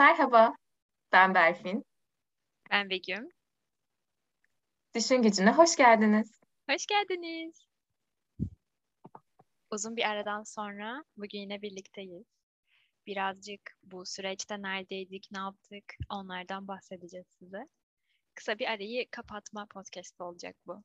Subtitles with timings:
[0.00, 0.54] Merhaba,
[1.12, 1.84] ben Berfin.
[2.70, 3.28] Ben Begüm.
[4.94, 6.40] Düşün Gücü'ne hoş geldiniz.
[6.70, 7.58] Hoş geldiniz.
[9.70, 12.26] Uzun bir aradan sonra bugün yine birlikteyiz.
[13.06, 17.68] Birazcık bu süreçte neredeydik, ne yaptık onlardan bahsedeceğiz size.
[18.34, 20.82] Kısa bir arayı kapatma podcast olacak bu.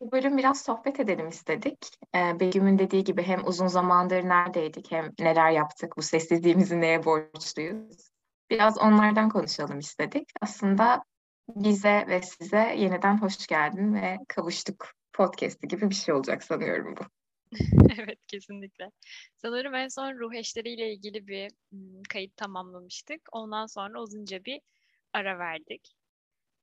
[0.00, 1.78] Bu bölüm biraz sohbet edelim istedik.
[2.14, 8.10] Ee, Begüm'ün dediği gibi hem uzun zamandır neredeydik hem neler yaptık, bu sessizliğimizi neye borçluyuz.
[8.50, 10.28] Biraz onlardan konuşalım istedik.
[10.40, 11.04] Aslında
[11.48, 17.04] bize ve size yeniden hoş geldin ve kavuştuk podcast'i gibi bir şey olacak sanıyorum bu.
[18.00, 18.90] evet kesinlikle.
[19.36, 21.50] Sanırım en son ruh eşleriyle ilgili bir
[22.08, 23.20] kayıt tamamlamıştık.
[23.32, 24.60] Ondan sonra uzunca bir
[25.12, 25.96] ara verdik.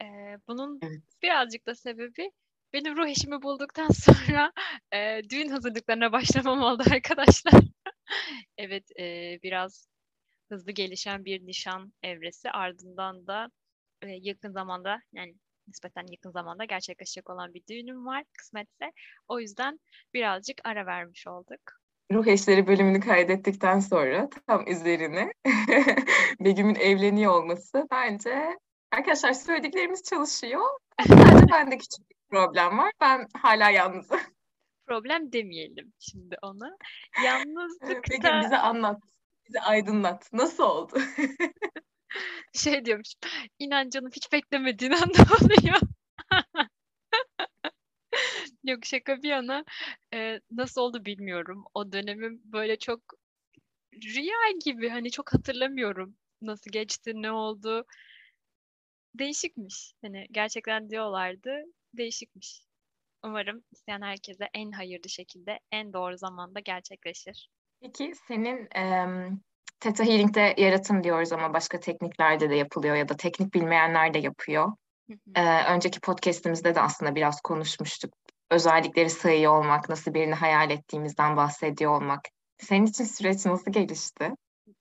[0.02, 1.02] Ee, bunun evet.
[1.22, 2.32] birazcık da sebebi
[2.74, 4.52] benim ruh eşimi bulduktan sonra
[4.94, 7.54] e, düğün hazırlıklarına başlamam oldu arkadaşlar.
[8.58, 9.88] evet e, biraz
[10.50, 13.48] hızlı gelişen bir nişan evresi ardından da
[14.02, 15.36] e, yakın zamanda yani
[15.68, 18.92] nispeten yakın zamanda gerçekleşecek olan bir düğünüm var kısmetse.
[19.28, 19.80] O yüzden
[20.14, 21.62] birazcık ara vermiş olduk.
[22.12, 25.34] Ruh eşleri bölümünü kaydettikten sonra tam üzerine
[26.40, 28.58] Begüm'ün evleniyor olması bence
[28.92, 30.62] arkadaşlar söylediklerimiz çalışıyor.
[31.08, 32.92] Sadece bende küçük bir problem var.
[33.02, 34.20] Ben hala yalnızım.
[34.88, 36.78] Problem demeyelim şimdi ona.
[37.26, 38.02] Yalnızlıkta...
[38.10, 39.02] Peki bize anlat.
[39.48, 40.34] Bize aydınlat.
[40.34, 41.00] Nasıl oldu?
[42.54, 43.14] şey diyormuş.
[43.60, 45.80] İnan canım hiç beklemediğin anda oluyor.
[48.64, 49.66] Yok şaka bir yana
[50.14, 51.66] e, nasıl oldu bilmiyorum.
[51.74, 53.00] O dönemim böyle çok
[53.94, 57.86] rüya gibi hani çok hatırlamıyorum nasıl geçti ne oldu.
[59.16, 59.94] Değişikmiş.
[60.02, 61.66] Hani gerçekten diyorlardı
[61.98, 62.62] değişikmiş.
[63.24, 67.50] Umarım isteyen herkese en hayırlı şekilde en doğru zamanda gerçekleşir.
[67.82, 69.08] Peki senin e,
[69.80, 74.72] Theta Healing'de yaratım diyoruz ama başka tekniklerde de yapılıyor ya da teknik bilmeyenler de yapıyor.
[75.36, 78.14] Ee, önceki podcastimizde de aslında biraz konuşmuştuk.
[78.52, 82.22] Özellikleri sayıyor olmak, nasıl birini hayal ettiğimizden bahsediyor olmak.
[82.58, 84.32] Senin için süreç nasıl gelişti?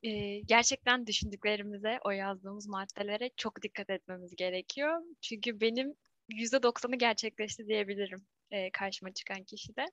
[0.03, 5.01] Ee, gerçekten düşündüklerimize, o yazdığımız maddelere çok dikkat etmemiz gerekiyor.
[5.21, 5.95] Çünkü benim
[6.33, 9.87] %90'ı gerçekleşti diyebilirim e, karşıma çıkan kişide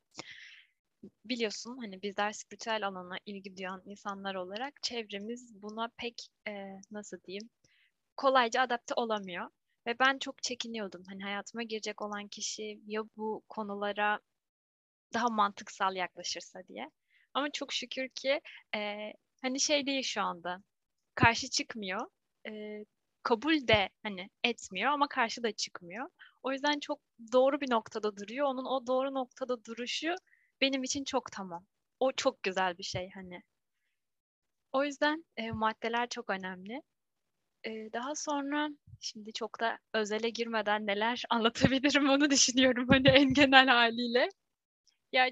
[1.26, 6.52] biliyorsun hani bizler spiritüel alana ilgi duyan insanlar olarak çevremiz buna pek e,
[6.92, 7.50] nasıl diyeyim
[8.20, 9.50] kolayca adapte olamıyor.
[9.88, 11.04] Ve ben çok çekiniyordum.
[11.10, 14.20] Hani hayatıma girecek olan kişi ya bu konulara
[15.14, 16.92] daha mantıksal yaklaşırsa diye.
[17.34, 18.42] Ama çok şükür ki
[18.76, 20.64] e, hani şey değil şu anda.
[21.16, 22.08] Karşı çıkmıyor.
[22.50, 22.52] E,
[23.24, 26.10] kabul de hani etmiyor ama karşı da çıkmıyor.
[26.44, 27.00] O yüzden çok
[27.34, 28.46] doğru bir noktada duruyor.
[28.48, 30.16] Onun o doğru noktada duruşu
[30.62, 31.66] benim için çok tamam.
[32.00, 33.42] O çok güzel bir şey hani.
[34.72, 36.82] O yüzden e, maddeler çok önemli.
[37.64, 38.70] E, daha sonra
[39.00, 44.30] şimdi çok da özele girmeden neler anlatabilirim onu düşünüyorum hani en genel haliyle.
[45.12, 45.30] Ya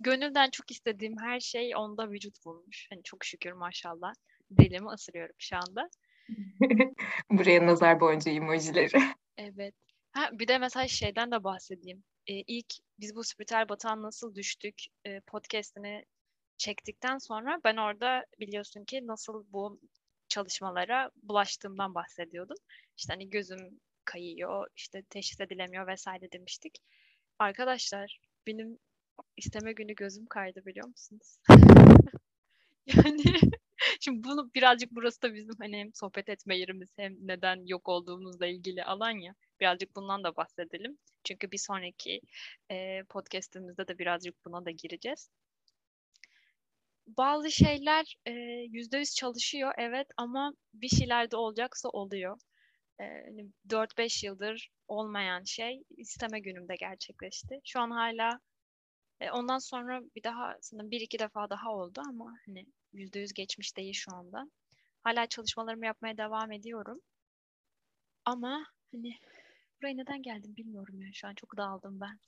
[0.00, 2.86] gönülden çok istediğim her şey onda vücut bulmuş.
[2.90, 4.12] Hani çok şükür maşallah.
[4.58, 5.88] Dilimi ısırıyorum şu anda.
[7.30, 8.98] Buraya nazar boncuğu emojileri.
[9.38, 9.74] Evet.
[10.14, 14.74] Ha, bir de mesela şeyden de bahsedeyim e, ilk biz bu spiritüel batan nasıl düştük
[15.04, 16.04] e, podcastini
[16.58, 19.80] çektikten sonra ben orada biliyorsun ki nasıl bu
[20.28, 22.56] çalışmalara bulaştığımdan bahsediyordum.
[22.96, 26.78] İşte hani gözüm kayıyor, işte teşhis edilemiyor vesaire demiştik.
[27.38, 28.78] Arkadaşlar benim
[29.36, 31.38] isteme günü gözüm kaydı biliyor musunuz?
[32.86, 33.22] yani
[34.00, 38.46] şimdi bunu birazcık burası da bizim hani hem sohbet etme yerimiz hem neden yok olduğumuzla
[38.46, 39.34] ilgili alan ya.
[39.64, 40.98] Birazcık bundan da bahsedelim.
[41.24, 42.20] Çünkü bir sonraki
[42.70, 45.30] e, podcastimizde de birazcık buna da gireceğiz.
[47.06, 48.16] Bazı şeyler
[48.70, 52.38] yüzde yüz çalışıyor evet ama bir şeyler de olacaksa oluyor.
[53.00, 53.04] E,
[53.68, 57.60] 4-5 hani yıldır olmayan şey isteme günümde gerçekleşti.
[57.64, 58.40] Şu an hala
[59.20, 63.32] e, ondan sonra bir daha sanırım bir iki defa daha oldu ama hani yüzde yüz
[63.32, 64.50] geçmiş değil şu anda.
[65.02, 67.00] Hala çalışmalarımı yapmaya devam ediyorum.
[68.24, 69.18] Ama hani
[69.84, 71.08] buraya neden geldim bilmiyorum ya.
[71.12, 72.18] Şu an çok dağıldım ben.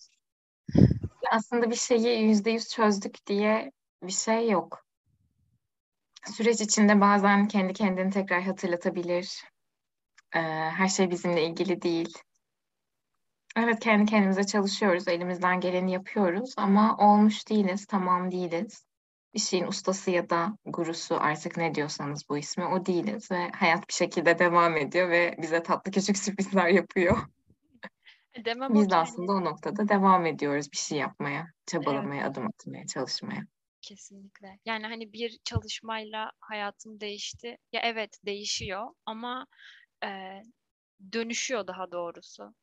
[1.30, 3.72] Aslında bir şeyi yüzde yüz çözdük diye
[4.02, 4.84] bir şey yok.
[6.36, 9.44] Süreç içinde bazen kendi kendini tekrar hatırlatabilir.
[10.34, 10.38] Ee,
[10.70, 12.18] her şey bizimle ilgili değil.
[13.56, 18.86] Evet kendi kendimize çalışıyoruz, elimizden geleni yapıyoruz ama olmuş değiliz, tamam değiliz.
[19.34, 23.88] Bir şeyin ustası ya da gurusu artık ne diyorsanız bu ismi o değiliz ve hayat
[23.88, 27.35] bir şekilde devam ediyor ve bize tatlı küçük sürprizler yapıyor.
[28.44, 32.30] Demem Biz de aslında o noktada devam ediyoruz bir şey yapmaya, çabalamaya, evet.
[32.30, 33.40] adım atmaya, çalışmaya.
[33.82, 34.58] Kesinlikle.
[34.64, 37.56] Yani hani bir çalışmayla hayatım değişti.
[37.72, 39.46] Ya evet değişiyor ama
[40.04, 40.08] e,
[41.12, 42.54] dönüşüyor daha doğrusu.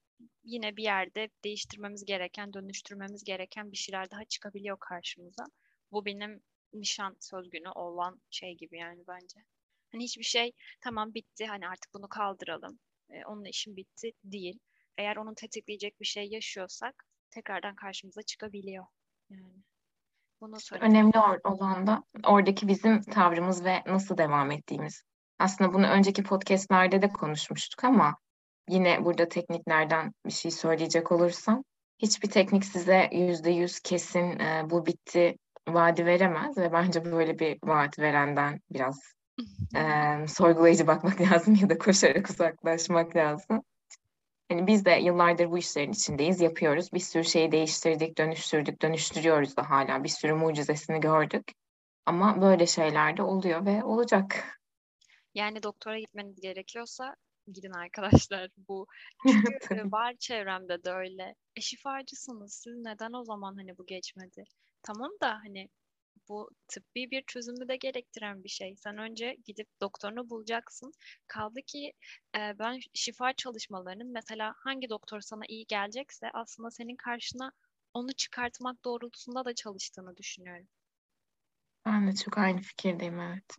[0.43, 5.43] Yine bir yerde değiştirmemiz gereken, dönüştürmemiz gereken bir şeyler daha çıkabiliyor karşımıza.
[5.91, 6.41] Bu benim
[6.73, 9.39] nişan söz günü olan şey gibi yani bence.
[9.91, 12.79] Hani hiçbir şey tamam bitti hani artık bunu kaldıralım.
[13.09, 14.59] E, onun işim bitti değil.
[14.97, 18.85] Eğer onun tetikleyecek bir şey yaşıyorsak tekrardan karşımıza çıkabiliyor.
[19.29, 19.63] Yani.
[20.41, 21.13] Bunu Önemli
[21.43, 25.03] olan da oradaki bizim tavrımız ve nasıl devam ettiğimiz.
[25.39, 28.17] Aslında bunu önceki podcastlerde de konuşmuştuk ama
[28.69, 31.63] yine burada tekniklerden bir şey söyleyecek olursam
[31.99, 35.37] hiçbir teknik size yüzde yüz kesin e, bu bitti
[35.67, 38.99] vaadi veremez ve bence böyle bir vaat verenden biraz
[39.75, 43.63] e, sorgulayıcı bakmak lazım ya da koşarak uzaklaşmak lazım.
[44.53, 46.93] Hani biz de yıllardır bu işlerin içindeyiz, yapıyoruz.
[46.93, 50.03] Bir sürü şeyi değiştirdik, dönüştürdük, dönüştürüyoruz da hala.
[50.03, 51.51] Bir sürü mucizesini gördük.
[52.05, 54.59] Ama böyle şeyler de oluyor ve olacak.
[55.35, 57.15] Yani doktora gitmeniz gerekiyorsa
[57.53, 58.49] gidin arkadaşlar.
[58.67, 58.87] Bu
[59.27, 61.35] çünkü var çevremde de öyle.
[61.55, 62.53] E şifacısınız.
[62.53, 64.43] Siz neden o zaman hani bu geçmedi?
[64.83, 65.69] Tamam da hani
[66.29, 68.75] bu tıbbi bir çözümü de gerektiren bir şey.
[68.75, 70.91] Sen önce gidip doktorunu bulacaksın.
[71.27, 71.93] Kaldı ki
[72.37, 77.51] e, ben şifa çalışmalarının mesela hangi doktor sana iyi gelecekse aslında senin karşına
[77.93, 80.67] onu çıkartmak doğrultusunda da çalıştığını düşünüyorum.
[81.85, 83.57] Ben de çok aynı fikirdeyim evet.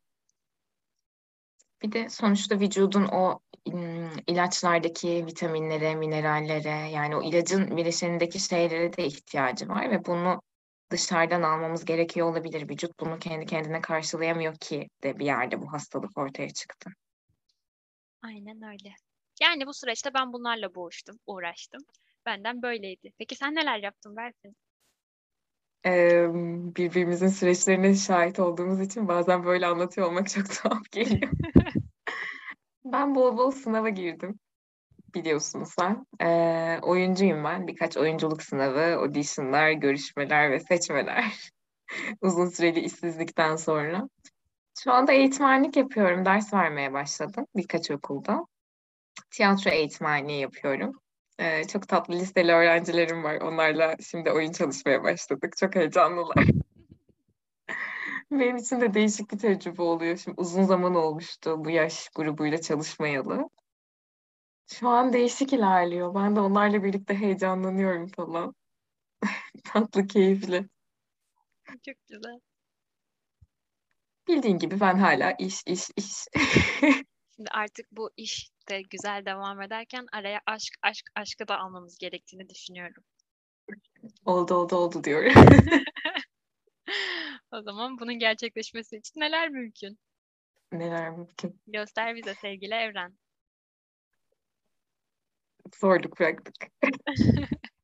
[1.83, 3.41] Bir de sonuçta vücudun o
[4.27, 10.43] ilaçlardaki vitaminlere, minerallere yani o ilacın bileşenindeki şeylere de ihtiyacı var ve bunu
[10.91, 12.69] dışarıdan almamız gerekiyor olabilir.
[12.69, 16.91] Vücut bunu kendi kendine karşılayamıyor ki de bir yerde bu hastalık ortaya çıktı.
[18.23, 18.95] Aynen öyle.
[19.43, 21.83] Yani bu süreçte ben bunlarla boğuştum, uğraştım.
[22.27, 23.13] Benden böyleydi.
[23.19, 24.57] Peki sen neler yaptın Berfin?
[25.87, 26.27] Ee,
[26.77, 31.33] birbirimizin süreçlerine şahit olduğumuz için bazen böyle anlatıyor olmak çok tuhaf geliyor.
[32.85, 34.39] ben bol bol sınava girdim
[35.15, 36.07] biliyorsunuz sen.
[36.21, 37.67] Ee, oyuncuyum ben.
[37.67, 41.51] Birkaç oyunculuk sınavı, auditionlar, görüşmeler ve seçmeler.
[42.21, 44.09] Uzun süreli işsizlikten sonra.
[44.79, 46.25] Şu anda eğitmenlik yapıyorum.
[46.25, 48.47] Ders vermeye başladım birkaç okulda.
[49.31, 50.93] Tiyatro eğitmenliği yapıyorum.
[51.39, 53.41] Ee, çok tatlı listeli öğrencilerim var.
[53.41, 55.57] Onlarla şimdi oyun çalışmaya başladık.
[55.57, 56.47] Çok heyecanlılar.
[58.31, 60.17] Benim için de değişik bir tecrübe oluyor.
[60.17, 63.49] Şimdi uzun zaman olmuştu bu yaş grubuyla çalışmayalı.
[64.67, 66.15] Şu an değişik ilerliyor.
[66.15, 68.55] Ben de onlarla birlikte heyecanlanıyorum falan.
[69.65, 70.69] Tatlı, keyifli.
[71.67, 72.41] Çok güzel.
[74.29, 76.13] Bildiğin gibi ben hala iş, iş, iş.
[77.37, 82.49] Şimdi artık bu iş de güzel devam ederken araya aşk, aşk, aşkı da almamız gerektiğini
[82.49, 83.05] düşünüyorum.
[84.25, 85.33] Oldu, oldu, oldu diyorum.
[87.53, 89.99] o zaman bunun gerçekleşmesi için neler mümkün?
[90.73, 91.61] Neler mümkün?
[91.67, 93.19] Göster bize sevgili Evren
[95.73, 96.55] sorduk bıraktık.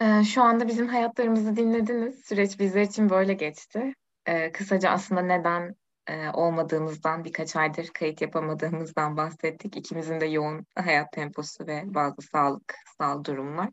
[0.00, 2.24] Ee, şu anda bizim hayatlarımızı dinlediniz.
[2.24, 3.94] Süreç bizler için böyle geçti.
[4.26, 5.74] Ee, kısaca aslında neden
[6.06, 9.76] e, olmadığımızdan, birkaç aydır kayıt yapamadığımızdan bahsettik.
[9.76, 13.68] İkimizin de yoğun hayat temposu ve bazı sağlık, sağlık durumlar.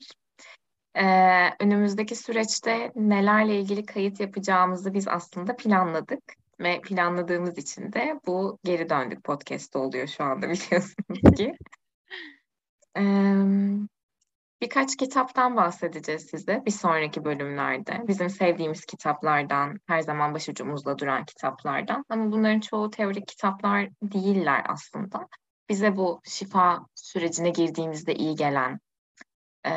[0.95, 6.23] Ee, önümüzdeki süreçte nelerle ilgili kayıt yapacağımızı biz aslında planladık.
[6.59, 11.55] Ve planladığımız için de bu geri döndük podcast oluyor şu anda biliyorsunuz ki.
[14.61, 18.03] Birkaç kitaptan bahsedeceğiz size bir sonraki bölümlerde.
[18.07, 22.05] Bizim sevdiğimiz kitaplardan, her zaman başucumuzda duran kitaplardan.
[22.09, 25.27] Ama bunların çoğu teorik kitaplar değiller aslında.
[25.69, 28.79] Bize bu şifa sürecine girdiğimizde iyi gelen
[29.65, 29.71] e,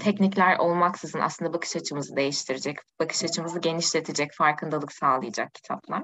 [0.00, 6.02] teknikler olmaksızın aslında bakış açımızı değiştirecek, bakış açımızı genişletecek, farkındalık sağlayacak kitaplar.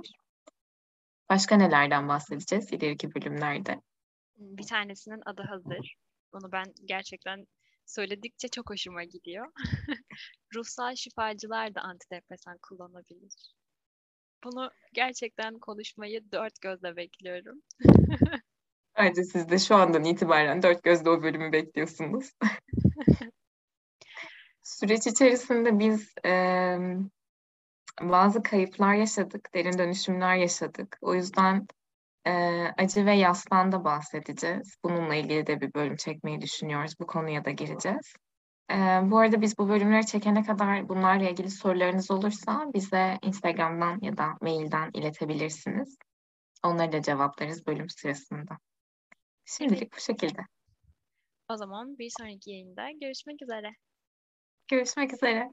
[1.30, 3.80] Başka nelerden bahsedeceğiz ileriki bölümlerde?
[4.36, 5.96] Bir tanesinin adı hazır.
[6.36, 7.46] Onu ben gerçekten
[7.86, 9.52] söyledikçe çok hoşuma gidiyor.
[10.54, 13.54] Ruhsal şifacılar da antidepresan kullanabilir.
[14.44, 17.62] Bunu gerçekten konuşmayı dört gözle bekliyorum.
[18.98, 22.32] Bence siz de şu andan itibaren dört gözle o bölümü bekliyorsunuz.
[24.62, 26.32] Süreç içerisinde biz e,
[28.00, 30.98] bazı kayıplar yaşadık, derin dönüşümler yaşadık.
[31.00, 31.66] O yüzden
[32.26, 32.32] e,
[32.78, 34.76] acı ve yastan da bahsedeceğiz.
[34.84, 36.94] Bununla ilgili de bir bölüm çekmeyi düşünüyoruz.
[37.00, 38.14] Bu konuya da gireceğiz.
[38.70, 44.16] E, bu arada biz bu bölümleri çekene kadar bunlarla ilgili sorularınız olursa bize Instagram'dan ya
[44.16, 45.96] da mailden iletebilirsiniz.
[46.64, 48.58] Onları da cevaplarız bölüm sırasında.
[49.44, 50.40] Şimdilik bu şekilde.
[51.48, 53.70] O zaman bir sonraki yayında görüşmek üzere.
[54.68, 55.50] Görüşmek üzere.